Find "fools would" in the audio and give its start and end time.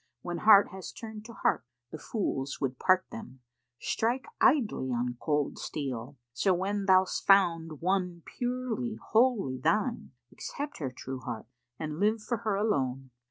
1.99-2.79